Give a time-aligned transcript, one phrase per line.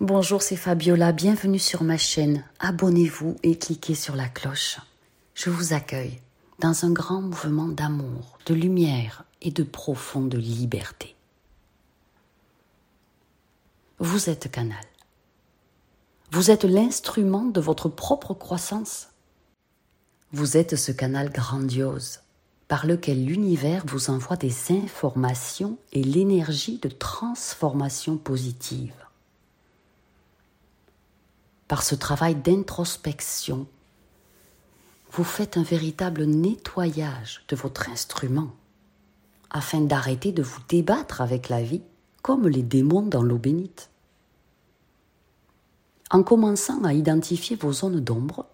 [0.00, 2.42] Bonjour, c'est Fabiola, bienvenue sur ma chaîne.
[2.58, 4.78] Abonnez-vous et cliquez sur la cloche.
[5.34, 6.22] Je vous accueille
[6.58, 11.14] dans un grand mouvement d'amour, de lumière et de profonde liberté.
[13.98, 14.80] Vous êtes canal.
[16.32, 19.08] Vous êtes l'instrument de votre propre croissance.
[20.32, 22.20] Vous êtes ce canal grandiose
[22.68, 28.94] par lequel l'univers vous envoie des informations et l'énergie de transformation positive
[31.70, 33.68] par ce travail d'introspection,
[35.12, 38.50] vous faites un véritable nettoyage de votre instrument
[39.50, 41.82] afin d'arrêter de vous débattre avec la vie
[42.22, 43.88] comme les démons dans l'eau bénite.
[46.10, 48.46] En commençant à identifier vos zones d'ombre,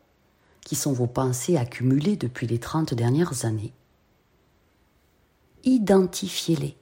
[0.60, 3.72] qui sont vos pensées accumulées depuis les trente dernières années,
[5.64, 6.76] identifiez-les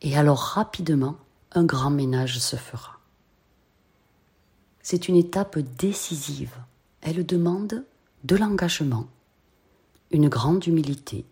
[0.00, 1.16] et alors rapidement
[1.52, 3.03] un grand ménage se fera.
[4.84, 6.54] C'est une étape décisive.
[7.00, 7.86] Elle demande
[8.22, 9.08] de l'engagement,
[10.10, 11.24] une grande humilité,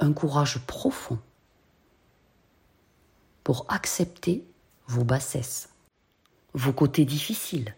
[0.00, 1.20] un courage profond
[3.44, 4.44] pour accepter
[4.88, 5.68] vos bassesses,
[6.52, 7.76] vos côtés difficiles,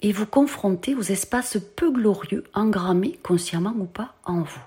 [0.00, 4.64] et vous confronter aux espaces peu glorieux engrammés consciemment ou pas en vous.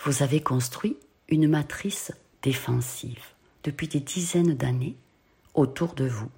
[0.00, 0.96] Vous avez construit
[1.28, 2.10] une matrice
[2.42, 3.22] défensive
[3.62, 4.96] depuis des dizaines d'années
[5.54, 6.30] autour de vous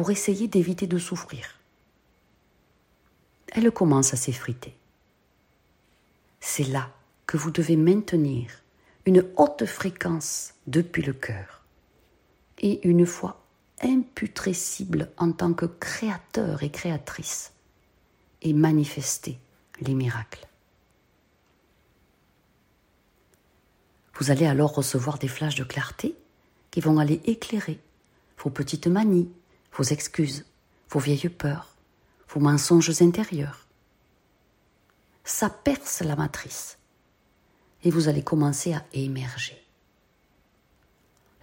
[0.00, 1.58] pour essayer d'éviter de souffrir.
[3.48, 4.74] Elle commence à s'effriter.
[6.40, 6.90] C'est là
[7.26, 8.50] que vous devez maintenir
[9.04, 11.64] une haute fréquence depuis le cœur
[12.60, 13.44] et une foi
[13.82, 17.52] imputrescible en tant que créateur et créatrice
[18.40, 19.38] et manifester
[19.82, 20.48] les miracles.
[24.14, 26.14] Vous allez alors recevoir des flashs de clarté
[26.70, 27.78] qui vont aller éclairer
[28.38, 29.28] vos petites manies,
[29.72, 30.44] vos excuses,
[30.88, 31.76] vos vieilles peurs,
[32.28, 33.66] vos mensonges intérieurs.
[35.24, 36.78] Ça perce la matrice
[37.82, 39.56] et vous allez commencer à émerger.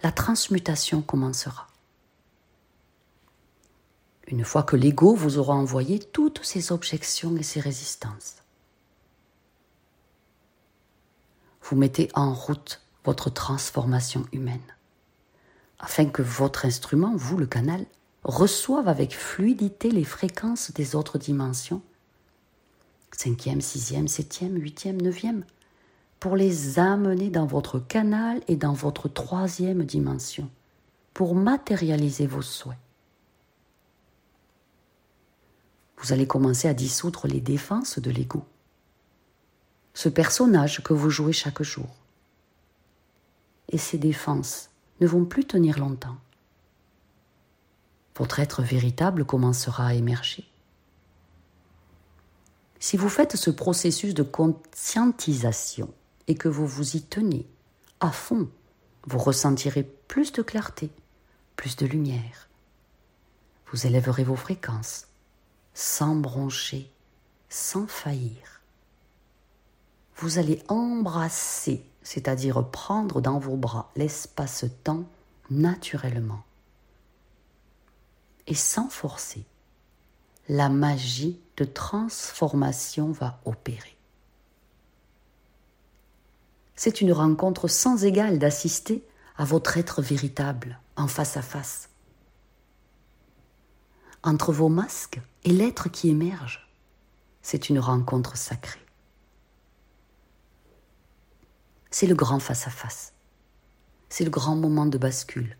[0.02, 1.66] La transmutation commencera.
[4.26, 8.36] Une fois que l'ego vous aura envoyé toutes ses objections et ses résistances.
[11.62, 14.60] Vous mettez en route votre transformation humaine
[15.78, 17.86] afin que votre instrument, vous le canal,
[18.28, 21.80] reçoivent avec fluidité les fréquences des autres dimensions,
[23.10, 25.44] cinquième, sixième, septième, huitième, neuvième,
[26.20, 30.50] pour les amener dans votre canal et dans votre troisième dimension,
[31.14, 32.76] pour matérialiser vos souhaits.
[35.96, 38.44] Vous allez commencer à dissoudre les défenses de l'ego,
[39.94, 41.88] ce personnage que vous jouez chaque jour.
[43.70, 44.68] Et ces défenses
[45.00, 46.18] ne vont plus tenir longtemps
[48.18, 50.44] votre être véritable commencera à émerger.
[52.80, 55.92] Si vous faites ce processus de conscientisation
[56.26, 57.46] et que vous vous y tenez
[58.00, 58.48] à fond,
[59.06, 60.90] vous ressentirez plus de clarté,
[61.56, 62.48] plus de lumière.
[63.70, 65.06] Vous élèverez vos fréquences
[65.74, 66.90] sans broncher,
[67.48, 68.60] sans faillir.
[70.16, 75.04] Vous allez embrasser, c'est-à-dire prendre dans vos bras l'espace-temps
[75.50, 76.42] naturellement
[78.48, 79.44] et sans forcer,
[80.48, 83.96] la magie de transformation va opérer.
[86.74, 91.90] C'est une rencontre sans égale d'assister à votre être véritable en face à face.
[94.22, 96.72] Entre vos masques et l'être qui émerge,
[97.42, 98.84] c'est une rencontre sacrée.
[101.90, 103.12] C'est le grand face à face.
[104.08, 105.56] C'est le grand moment de bascule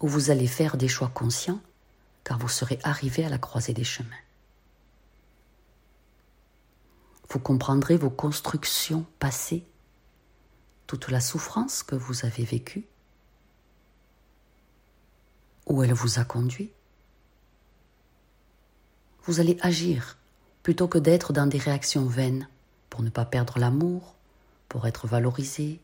[0.00, 1.60] où vous allez faire des choix conscients
[2.28, 4.10] car vous serez arrivé à la croisée des chemins.
[7.30, 9.64] Vous comprendrez vos constructions passées,
[10.86, 12.84] toute la souffrance que vous avez vécue,
[15.64, 16.70] où elle vous a conduit.
[19.24, 20.18] Vous allez agir
[20.62, 22.46] plutôt que d'être dans des réactions vaines
[22.90, 24.14] pour ne pas perdre l'amour,
[24.68, 25.80] pour être valorisé.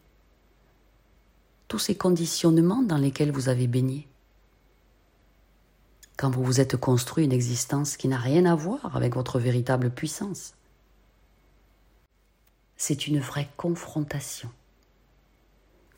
[1.69, 4.06] Tous ces conditionnements dans lesquels vous avez baigné
[6.24, 9.90] quand vous vous êtes construit une existence qui n'a rien à voir avec votre véritable
[9.90, 10.54] puissance.
[12.78, 14.48] C'est une vraie confrontation,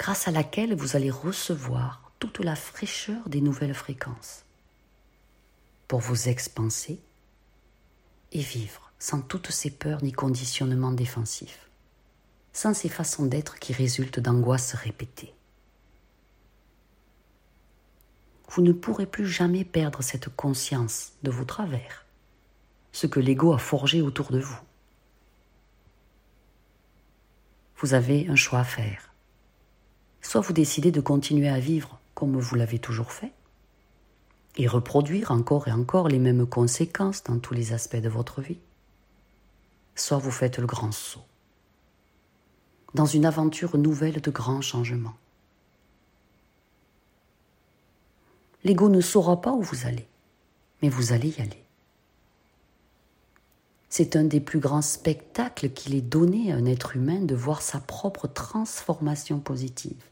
[0.00, 4.42] grâce à laquelle vous allez recevoir toute la fraîcheur des nouvelles fréquences,
[5.86, 6.98] pour vous expanser
[8.32, 11.68] et vivre sans toutes ces peurs ni conditionnements défensifs,
[12.52, 15.35] sans ces façons d'être qui résultent d'angoisses répétées.
[18.48, 22.04] Vous ne pourrez plus jamais perdre cette conscience de vos travers,
[22.92, 24.58] ce que l'ego a forgé autour de vous.
[27.78, 29.12] Vous avez un choix à faire.
[30.22, 33.32] Soit vous décidez de continuer à vivre comme vous l'avez toujours fait,
[34.56, 38.58] et reproduire encore et encore les mêmes conséquences dans tous les aspects de votre vie,
[39.94, 41.24] soit vous faites le grand saut
[42.96, 45.16] dans une aventure nouvelle de grands changements.
[48.66, 50.08] L'ego ne saura pas où vous allez,
[50.82, 51.62] mais vous allez y aller.
[53.88, 57.62] C'est un des plus grands spectacles qu'il est donné à un être humain de voir
[57.62, 60.02] sa propre transformation positive,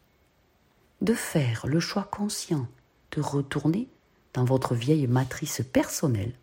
[1.00, 2.68] de faire le choix conscient
[3.10, 3.88] de retourner
[4.34, 6.34] dans votre vieille matrice personnelle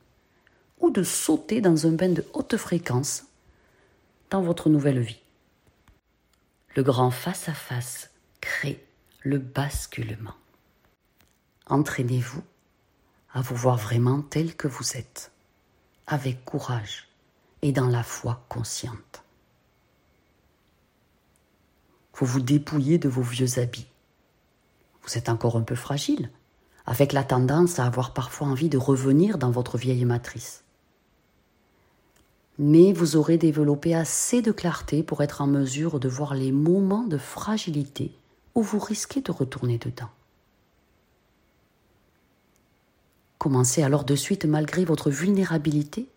[0.82, 3.24] ou de sauter dans un bain de haute fréquence
[4.32, 5.22] dans votre nouvelle vie.
[6.76, 8.10] Le grand face-à-face
[8.42, 8.84] crée
[9.22, 10.34] le basculement.
[11.72, 12.44] Entraînez-vous
[13.34, 15.32] à vous voir vraiment tel que vous êtes,
[16.06, 17.08] avec courage
[17.62, 19.24] et dans la foi consciente.
[22.14, 23.88] Vous vous dépouillez de vos vieux habits.
[25.04, 26.30] Vous êtes encore un peu fragile,
[26.86, 30.66] avec la tendance à avoir parfois envie de revenir dans votre vieille matrice.
[32.60, 37.08] Mais vous aurez développé assez de clarté pour être en mesure de voir les moments
[37.08, 38.12] de fragilité
[38.56, 40.10] où vous risquez de retourner dedans.
[43.42, 46.08] Commencez alors de suite, malgré votre vulnérabilité,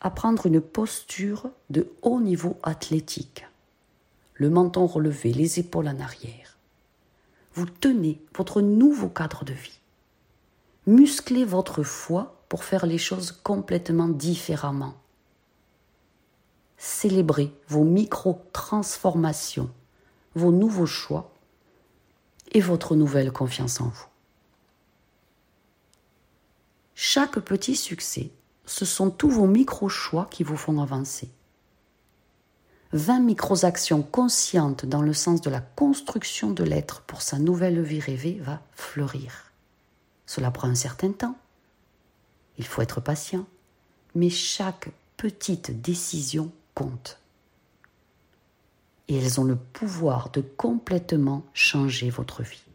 [0.00, 3.44] à prendre une posture de haut niveau athlétique,
[4.34, 6.56] le menton relevé, les épaules en arrière.
[7.52, 9.80] Vous tenez votre nouveau cadre de vie.
[10.86, 14.94] Musclez votre foi pour faire les choses complètement différemment.
[16.76, 19.68] Célébrez vos micro-transformations,
[20.36, 21.32] vos nouveaux choix
[22.52, 24.06] et votre nouvelle confiance en vous.
[27.00, 28.32] Chaque petit succès,
[28.66, 31.30] ce sont tous vos micro-choix qui vous font avancer.
[32.92, 38.00] 20 micro-actions conscientes dans le sens de la construction de l'être pour sa nouvelle vie
[38.00, 39.52] rêvée va fleurir.
[40.26, 41.38] Cela prend un certain temps.
[42.58, 43.46] Il faut être patient.
[44.16, 47.20] Mais chaque petite décision compte.
[49.06, 52.67] Et elles ont le pouvoir de complètement changer votre vie.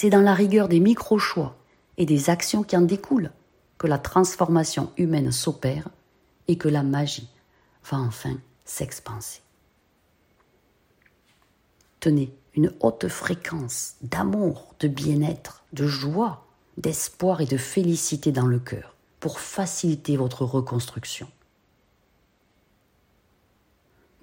[0.00, 1.56] C'est dans la rigueur des micro-choix
[1.96, 3.32] et des actions qui en découlent
[3.78, 5.88] que la transformation humaine s'opère
[6.46, 7.28] et que la magie
[7.90, 9.40] va enfin s'expanser.
[11.98, 16.46] Tenez une haute fréquence d'amour, de bien-être, de joie,
[16.76, 21.26] d'espoir et de félicité dans le cœur pour faciliter votre reconstruction.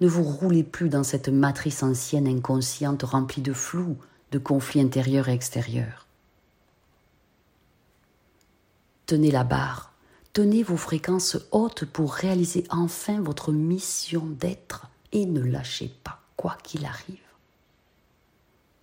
[0.00, 3.98] Ne vous roulez plus dans cette matrice ancienne inconsciente remplie de flou,
[4.38, 6.06] conflits intérieurs et extérieurs.
[9.06, 9.92] Tenez la barre,
[10.32, 16.56] tenez vos fréquences hautes pour réaliser enfin votre mission d'être et ne lâchez pas, quoi
[16.62, 17.20] qu'il arrive.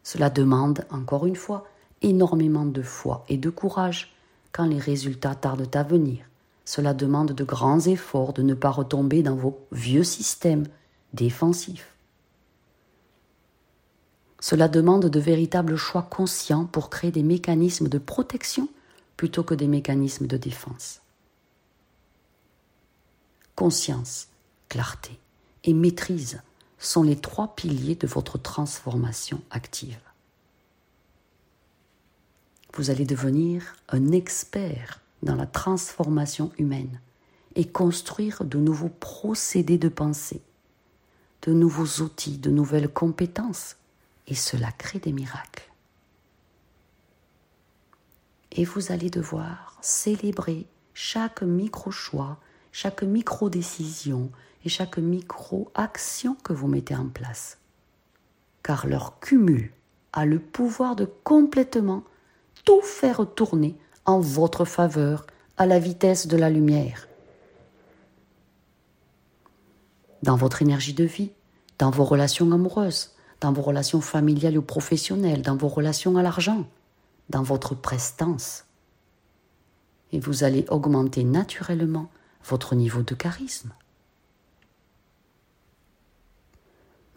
[0.03, 1.67] Cela demande, encore une fois,
[2.01, 4.13] énormément de foi et de courage
[4.51, 6.25] quand les résultats tardent à venir.
[6.65, 10.67] Cela demande de grands efforts de ne pas retomber dans vos vieux systèmes
[11.13, 11.92] défensifs.
[14.43, 18.67] Cela demande de véritables choix conscients pour créer des mécanismes de protection
[19.15, 20.99] plutôt que des mécanismes de défense.
[23.55, 24.27] Conscience,
[24.67, 25.17] clarté
[25.63, 26.41] et maîtrise
[26.77, 30.01] sont les trois piliers de votre transformation active.
[32.73, 36.99] Vous allez devenir un expert dans la transformation humaine
[37.55, 40.41] et construire de nouveaux procédés de pensée,
[41.43, 43.77] de nouveaux outils, de nouvelles compétences
[44.27, 45.69] et cela crée des miracles.
[48.51, 52.37] Et vous allez devoir célébrer chaque micro-choix,
[52.71, 54.31] chaque micro-décision
[54.63, 57.57] et chaque micro-action que vous mettez en place.
[58.61, 59.71] Car leur cumul
[60.13, 62.03] a le pouvoir de complètement
[62.63, 63.75] tout faire tourner
[64.05, 65.25] en votre faveur
[65.57, 67.07] à la vitesse de la lumière.
[70.21, 71.31] Dans votre énergie de vie,
[71.79, 76.65] dans vos relations amoureuses, dans vos relations familiales ou professionnelles, dans vos relations à l'argent,
[77.29, 78.63] dans votre prestance.
[80.13, 82.09] Et vous allez augmenter naturellement
[82.45, 83.73] votre niveau de charisme.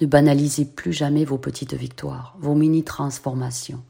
[0.00, 3.84] Ne banalisez plus jamais vos petites victoires, vos mini-transformations.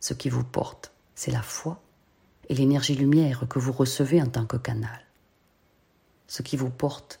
[0.00, 1.80] Ce qui vous porte, c'est la foi
[2.48, 5.00] et l'énergie lumière que vous recevez en tant que canal.
[6.26, 7.20] Ce qui vous porte,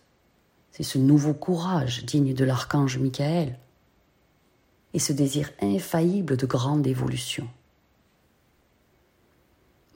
[0.72, 3.56] c'est ce nouveau courage digne de l'archange Michael,
[4.96, 7.46] et ce désir infaillible de grande évolution.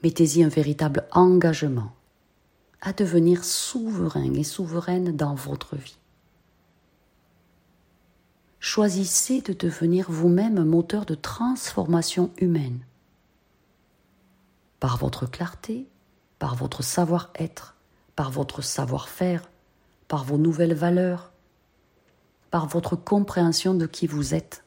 [0.03, 1.91] Mettez-y un véritable engagement
[2.81, 5.97] à devenir souverain et souveraine dans votre vie.
[8.59, 12.85] Choisissez de devenir vous-même moteur de transformation humaine.
[14.79, 15.87] Par votre clarté,
[16.37, 17.75] par votre savoir-être,
[18.15, 19.49] par votre savoir-faire,
[20.07, 21.31] par vos nouvelles valeurs,
[22.51, 24.63] par votre compréhension de qui vous êtes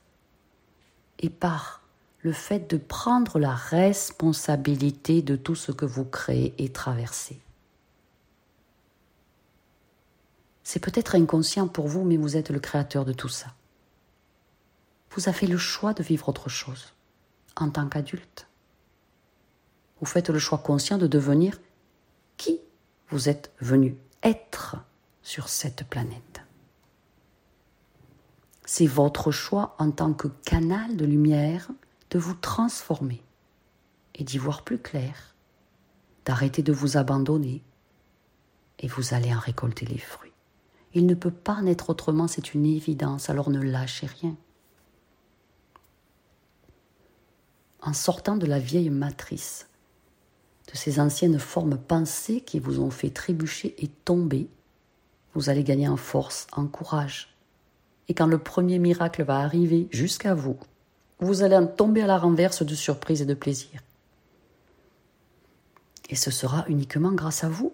[1.25, 1.81] et par
[2.21, 7.41] le fait de prendre la responsabilité de tout ce que vous créez et traversez.
[10.63, 13.55] C'est peut-être inconscient pour vous, mais vous êtes le créateur de tout ça.
[15.13, 16.93] Vous avez le choix de vivre autre chose
[17.57, 18.47] en tant qu'adulte.
[20.01, 21.59] Vous faites le choix conscient de devenir
[22.37, 22.61] qui
[23.09, 24.77] vous êtes venu être
[25.23, 26.44] sur cette planète.
[28.65, 31.71] C'est votre choix en tant que canal de lumière
[32.11, 33.23] de vous transformer
[34.15, 35.35] et d'y voir plus clair,
[36.25, 37.63] d'arrêter de vous abandonner
[38.79, 40.33] et vous allez en récolter les fruits.
[40.95, 44.37] Il ne peut pas naître autrement, c'est une évidence, alors ne lâchez rien.
[47.83, 49.69] En sortant de la vieille matrice,
[50.73, 54.49] de ces anciennes formes pensées qui vous ont fait trébucher et tomber,
[55.35, 57.34] vous allez gagner en force, en courage.
[58.09, 60.57] Et quand le premier miracle va arriver jusqu'à vous,
[61.21, 63.81] vous allez en tomber à la renverse de surprise et de plaisir.
[66.11, 67.73] Et ce sera uniquement grâce à vous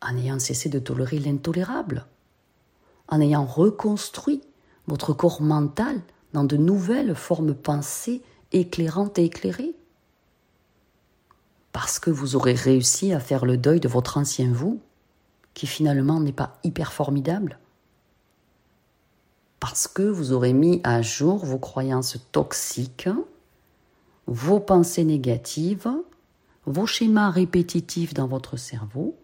[0.00, 2.06] en ayant cessé de tolérer l'intolérable,
[3.08, 4.42] en ayant reconstruit
[4.86, 6.00] votre corps mental
[6.32, 9.74] dans de nouvelles formes pensées éclairantes et éclairées.
[11.72, 14.80] Parce que vous aurez réussi à faire le deuil de votre ancien vous,
[15.54, 17.58] qui finalement n'est pas hyper formidable.
[19.60, 23.08] Parce que vous aurez mis à jour vos croyances toxiques,
[24.26, 25.90] vos pensées négatives,
[26.66, 29.16] vos schémas répétitifs dans votre cerveau,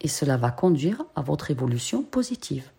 [0.00, 2.70] et cela va conduire à votre évolution positive.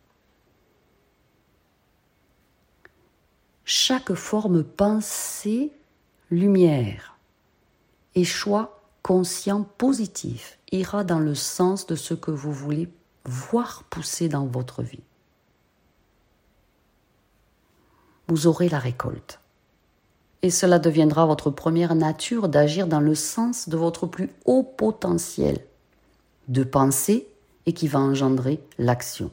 [3.66, 5.72] Chaque forme pensée,
[6.30, 7.18] lumière
[8.16, 12.90] et choix conscient positif ira dans le sens de ce que vous voulez
[13.26, 15.04] voir pousser dans votre vie.
[18.28, 19.40] Vous aurez la récolte.
[20.42, 25.60] Et cela deviendra votre première nature d'agir dans le sens de votre plus haut potentiel
[26.48, 27.28] de penser
[27.66, 29.32] et qui va engendrer l'action,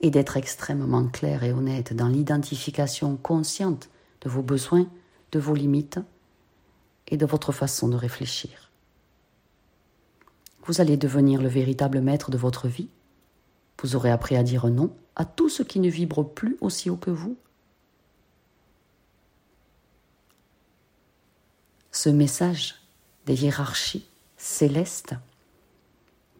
[0.00, 3.88] et d'être extrêmement clair et honnête dans l'identification consciente
[4.20, 4.86] de vos besoins,
[5.32, 5.98] de vos limites
[7.08, 8.70] et de votre façon de réfléchir.
[10.66, 12.88] Vous allez devenir le véritable maître de votre vie.
[13.82, 16.96] Vous aurez appris à dire non à tout ce qui ne vibre plus aussi haut
[16.96, 17.36] que vous.
[22.04, 22.74] Ce message
[23.24, 24.06] des hiérarchies
[24.36, 25.14] célestes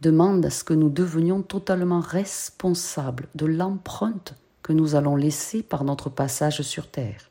[0.03, 5.85] demande à ce que nous devenions totalement responsables de l'empreinte que nous allons laisser par
[5.85, 7.31] notre passage sur Terre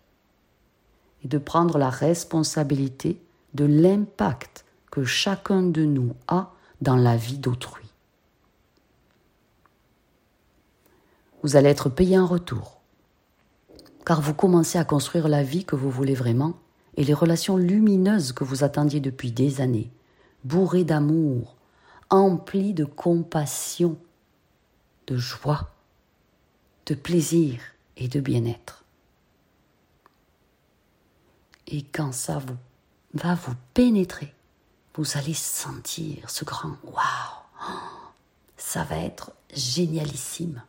[1.24, 3.22] et de prendre la responsabilité
[3.54, 7.86] de l'impact que chacun de nous a dans la vie d'autrui.
[11.44, 12.82] Vous allez être payé en retour,
[14.08, 16.56] car vous commencez à construire la vie que vous voulez vraiment
[16.96, 19.92] et les relations lumineuses que vous attendiez depuis des années,
[20.44, 21.56] bourrées d'amour,
[22.10, 23.98] empli de compassion,
[25.08, 25.72] de joie,
[26.86, 27.60] de plaisir
[27.98, 28.84] et de bien-être.
[31.68, 32.58] Et quand ça vous
[33.14, 34.34] va vous pénétrer,
[34.96, 37.44] vous allez sentir ce grand waouh.
[38.58, 40.62] Ça va être génialissime.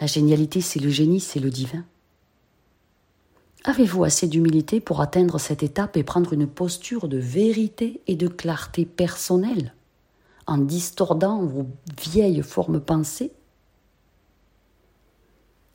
[0.00, 1.84] La génialité, c'est le génie, c'est le divin.
[3.68, 8.26] Avez-vous assez d'humilité pour atteindre cette étape et prendre une posture de vérité et de
[8.26, 9.74] clarté personnelle
[10.46, 11.66] en distordant vos
[12.00, 13.30] vieilles formes pensées?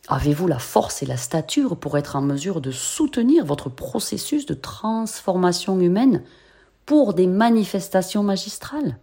[0.08, 4.56] Avez-vous la force et la stature pour être en mesure de soutenir votre processus de
[4.56, 6.24] transformation humaine
[6.88, 8.98] pour des manifestations magistrales?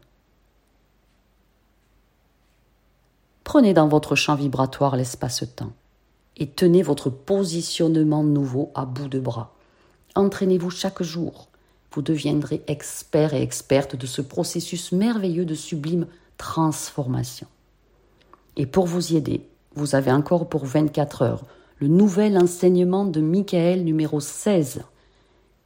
[3.45, 5.75] Prenez dans votre champ vibratoire l'espace-temps
[6.37, 9.55] et tenez votre positionnement nouveau à bout de bras.
[10.15, 11.51] Entraînez-vous chaque jour
[11.93, 16.07] vous deviendrez expert et experte de ce processus merveilleux de sublime
[16.37, 17.49] transformation.
[18.57, 21.45] Et pour vous y aider, vous avez encore pour 24 heures
[21.79, 24.83] le nouvel enseignement de Michael numéro 16.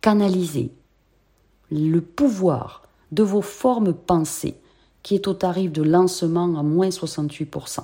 [0.00, 0.70] Canaliser
[1.70, 4.56] le pouvoir de vos formes pensées
[5.02, 7.80] qui est au tarif de lancement à moins 68%.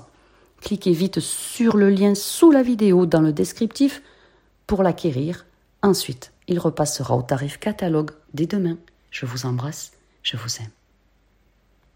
[0.61, 4.03] Cliquez vite sur le lien sous la vidéo dans le descriptif
[4.67, 5.47] pour l'acquérir.
[5.83, 8.77] Ensuite, il repassera au tarif catalogue dès demain.
[9.11, 10.80] Je vous embrasse, je vous aime.